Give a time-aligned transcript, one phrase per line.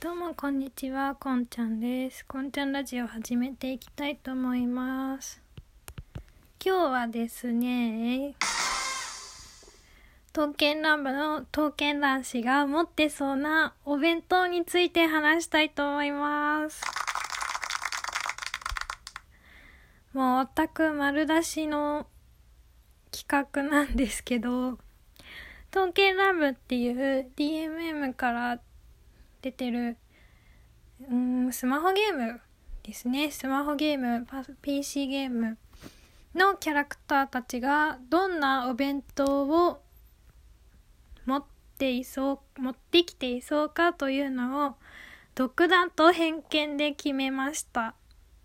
[0.00, 2.24] どうもこんにちは、こんちゃんです。
[2.24, 5.42] こんちゃんラジオ始めていきたいと思います。
[6.64, 8.36] 今日はですね、
[10.32, 16.80] 刀剣乱舞の刀剣男子が持ってそうなお弁当について話したいと思います。
[20.12, 22.06] もうオタク丸出しの
[23.10, 24.78] 企画なんですけど、
[25.72, 28.60] 刀剣乱舞っていう DMM から
[29.48, 29.96] 出てる。
[31.10, 32.40] うんスマホゲーム
[32.82, 33.30] ですね。
[33.30, 34.26] スマホゲーム
[34.60, 35.56] PC ゲーム
[36.34, 39.80] のキャラクターたちがどんなお弁当を
[41.24, 41.44] 持っ
[41.78, 44.74] ていそう持ってきていそうかというのを
[45.34, 47.94] 独断と偏見で決めました。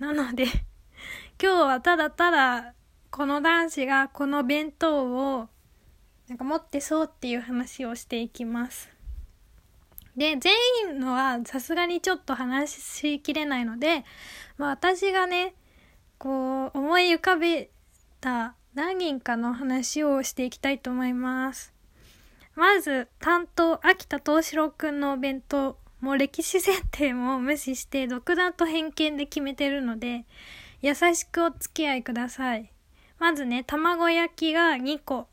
[0.00, 0.46] なので
[1.40, 2.74] 今日はただただ
[3.10, 5.48] この男子がこの弁当を
[6.26, 8.97] なんか持ってそうっていう話をしていきます。
[10.18, 10.52] で、全
[10.90, 14.04] 員のはさすがにちょっと話しきれないので、
[14.56, 15.54] まあ私がね、
[16.18, 17.70] こう思い浮かべ
[18.20, 21.72] た何人かの話をしていきたいと思います。
[22.56, 25.78] まず、担当、秋田東四郎くんのお弁当。
[26.00, 30.26] もう歴史設定も無視して独断と偏見で決めてるので、
[30.82, 32.72] 優しくお付き合いください。
[33.20, 35.28] まずね、卵焼きが2個。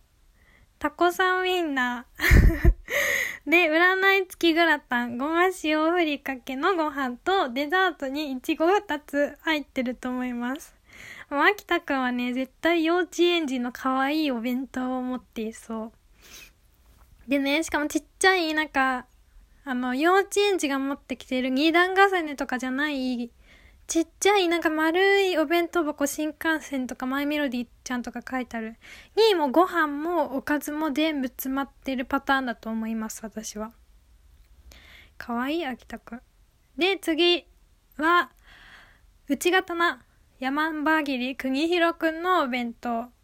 [0.80, 2.73] タコさんウインナー。
[3.50, 10.76] で、占い付きグラタン、ごま塩ふりかけのご飯とデザートにいちご2つ入ってると思います。
[11.30, 15.92] もう秋田くんはね、絶対幼稚園児の可愛いお弁当を持っていそう。
[17.28, 19.06] でね、しかもちっちゃい、なんか、
[19.64, 23.32] あの、幼稚園児が持ってきてる二段重ねとかじゃない、
[23.88, 28.77] ちっちゃいなんか丸いお弁当箱新幹線とかマイメロディちゃんとか書いてある。
[29.16, 33.73] にもご飯もおかずも全部詰まってるパターンだと思います、私は。
[35.17, 36.22] かわいい、秋田くん。
[36.77, 37.47] で、次
[37.97, 38.31] は、
[39.27, 40.03] 内型な、
[40.39, 43.14] 山場切り国広くんのお弁当。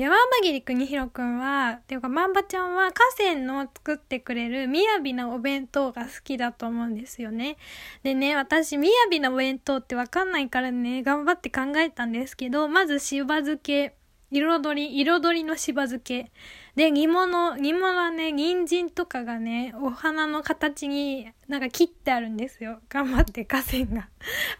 [0.00, 7.58] 山場切り国広くんは、っていうか、まんばちゃんは河川の作ってくれるみやびなお弁当が好きだと思うんですよね。
[8.02, 13.94] でね、私、みやびなお弁当ってわかんないからね、頑張って考えたんですけど、まずしば漬け。
[14.30, 16.32] 彩り、彩りのしば漬け。
[16.76, 22.80] で、煮物、煮物はね、人参とかがね、お花の形になんか切ってあるんですよ。
[22.88, 24.08] 頑張って河川が。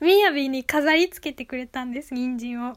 [0.00, 2.76] みやびに飾り付けてくれたんです、人参を。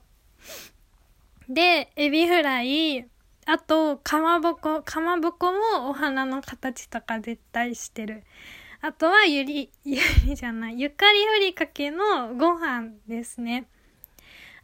[1.49, 3.07] で、エビフライ、
[3.45, 4.81] あと、かまぼこ。
[4.83, 8.23] かまぼこもお花の形とか絶対してる。
[8.81, 13.65] あとはゆり、ゆりじゃない、ゆかりふりかけのご飯ですね。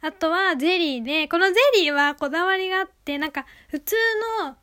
[0.02, 3.96] あとはゼリーで、このゼリーはこだわりがあって、なんか普通
[4.42, 4.56] の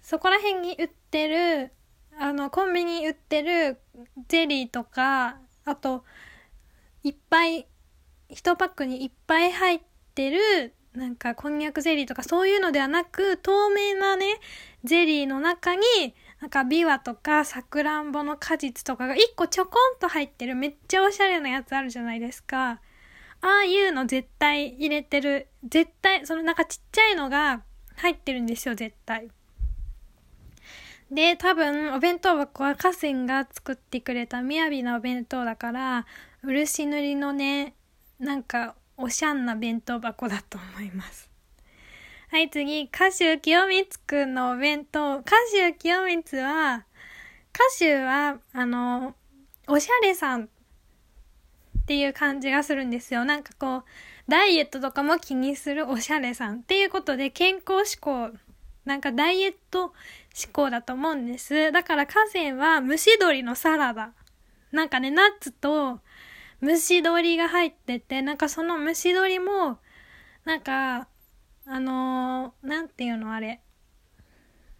[0.00, 1.72] そこら辺に売ってる、
[2.18, 3.80] あの、コンビニに売ってる
[4.28, 6.04] ゼリーとか、あと、
[7.02, 7.66] いっぱい、
[8.28, 9.80] 一パックにいっぱい入っ
[10.14, 14.26] てる、なんかこんにゃくゼリーとかそういうのではなく、透明なね、
[14.82, 15.82] ゼリーの中に、
[16.40, 22.80] なんかビワとかさくらんぼの果実とかが一個ちょこんと入ってるめっちゃおしゃれなやつあるじゃないですか。
[23.42, 25.48] ああいうの絶対入れてる。
[25.68, 27.62] 絶対、そのなんかちっちゃいのが
[27.96, 29.28] 入ってるんですよ、絶対。
[31.10, 36.06] で、多分、お弁当箱は河川が作ってくれた雅なお弁当だから、
[36.42, 37.74] 漆塗りのね、
[38.18, 41.30] なんか、おしゃんな弁当箱だと思います。
[42.28, 45.18] はい、次、歌手清光くんのお弁当。
[45.18, 46.84] 歌手清光は、
[47.54, 49.14] 歌手は、あの、
[49.68, 50.48] おしゃれさんっ
[51.86, 53.24] ていう感じがするんですよ。
[53.24, 53.84] なんかこう、
[54.28, 58.32] ダイエットとかも気にするおしゃれさんっていうことで健康志向、
[58.84, 59.92] なんかダイエット
[60.34, 61.70] 志向だと思うんです。
[61.70, 64.12] だから河川は蒸し鶏のサラダ。
[64.72, 66.00] なんかね、ナッツと
[66.62, 69.78] 蒸し鶏が入ってて、なんかその蒸し鶏も、
[70.44, 71.08] なんか、
[71.66, 73.60] あのー、なんていうのあれ。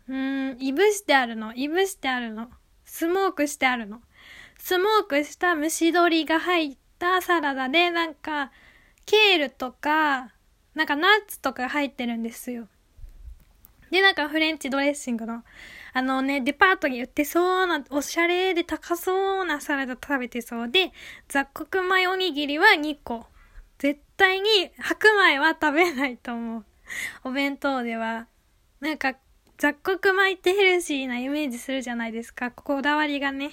[0.09, 1.54] うん、いぶしてあるの。
[1.54, 2.48] いぶしてあるの。
[2.84, 4.00] スモークしてあるの。
[4.59, 8.53] スモークした蒸し鶏が入ったサラダで、なんか、
[9.04, 10.33] ケールとか、
[10.74, 12.68] なんかナッツとか入ってるんですよ。
[13.91, 15.44] で、なんかフレンチドレッシングの、
[15.92, 20.92] あのね、デパートに売ってそうな、おしゃれで高そうなサラダ食べてそうで、
[21.28, 23.27] 雑穀米おにぎりは2個。
[23.78, 24.48] 絶対に
[24.78, 26.65] 白米は食べないと思う。
[27.24, 28.27] お弁当では。
[28.80, 29.15] なんか、
[29.59, 32.50] 雑穀米ってヘルシーなイメージするじゃないですか。
[32.50, 33.53] こだわりがね。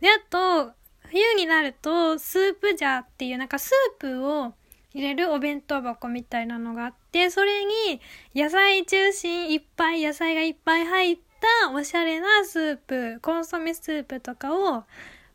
[0.00, 0.72] で、あと、
[1.10, 4.54] 冬になると、スープジャーっていうなんかスープを
[4.94, 8.00] 入れるお弁当箱みたいなのがあって、それに
[8.34, 11.18] 野菜中心いっぱい、野菜がいっぱい入っ
[11.62, 14.84] たおしゃれなスープ、コンソメスープとかを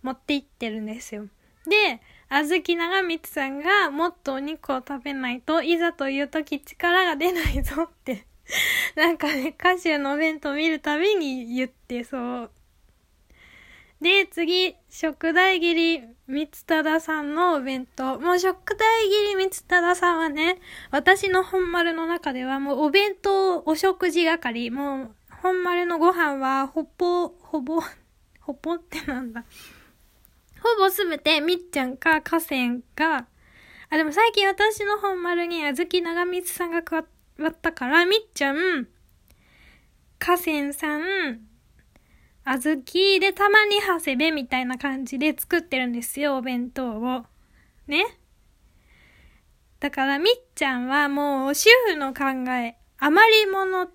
[0.02, 1.28] 持って行ってるんですよ。
[1.68, 8.26] で、あずき長光さんがもっとお肉を食べないといざという時力が出ないぞって
[8.96, 12.52] なんかね、歌手のお弁当見るたびに言ってそう。
[14.02, 18.18] で、次、食大切り三忠さんのお弁当。
[18.20, 20.60] もう食大切り三忠さんはね、
[20.90, 24.72] 私の本丸の中ではもうお弁当、お食事係。
[24.72, 27.82] もう、本丸のご飯は、ほぼ、ほぼ、
[28.40, 29.44] ほぼってなんだ。
[30.62, 33.28] ほぼすべてみっちゃんか河川が、
[33.90, 37.04] あ、でも最近私の本丸にあずき長光さんが加わ
[37.50, 38.88] ったから、みっちゃん、
[40.20, 41.49] 河川さん、
[42.52, 47.24] あずきでたまに長谷部みたいな感じで作ってるんですよ、お弁当を。
[47.86, 48.18] ね。
[49.80, 52.24] だからみっちゃんはもう主婦の考
[52.54, 53.88] え、余り物、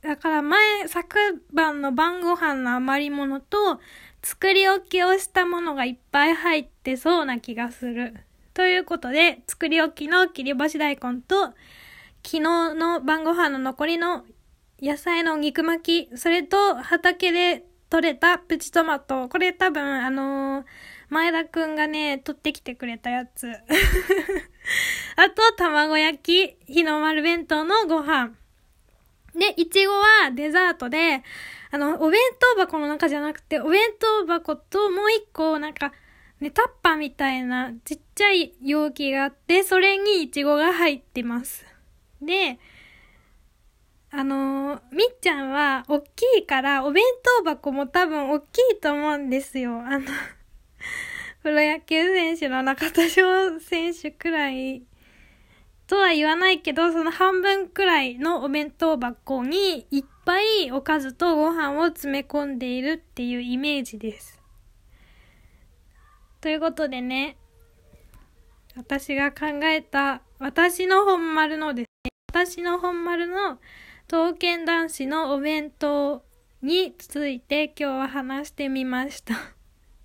[0.00, 3.80] だから前、昨晩の晩ご飯の余り物と、
[4.22, 8.14] 作り置きをしたものがいっぱい入ってそうな気がする。
[8.54, 11.46] ということで、作り置きの切り干し大根と、
[12.24, 12.40] 昨日
[12.74, 14.24] の晩ご飯の残りの
[14.80, 19.28] 野菜の肉巻き、それと畑で取れたプチトマト。
[19.28, 20.64] これ多分、あのー、
[21.10, 23.48] 前田くんがね、取ってきてくれたやつ。
[25.16, 28.34] あと、卵焼き、日の丸弁当のご飯。
[29.34, 31.22] で、いちごはデザートで、
[31.70, 32.20] あの、お弁
[32.56, 35.92] 当箱の中じゃなくて、お弁当箱ともう一個、なんか、
[36.40, 41.66] ね、タッパーみたいなちっちゃい容器があって、それにいちごが入ってます。
[42.20, 42.58] で、
[44.10, 47.04] あの、みっちゃんは、おっきいから、お弁
[47.38, 49.80] 当箱も多分おっきいと思うんですよ。
[49.80, 50.06] あの
[51.42, 54.82] プロ野球選手の中田翔選手くらい、
[55.86, 64.40] とは言わないけど、その半分くらいのお弁当箱にいっぱいおかずとご飯を詰め込んでいるっていうイメージです。
[66.40, 67.36] ということでね、
[68.74, 73.58] 私が考えた、私の本丸のですね、私の本丸の
[74.10, 76.24] 刀剣男子のお弁当
[76.62, 79.34] について今日は話してみました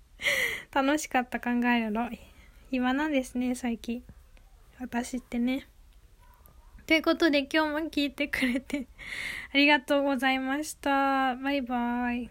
[0.78, 2.10] 楽しかった考えるの。
[2.70, 4.04] 暇なんですね、最近。
[4.78, 5.66] 私ってね。
[6.86, 8.88] ということで今日も聞いてくれて
[9.54, 11.34] ありがとうございました。
[11.36, 12.28] バイバイ。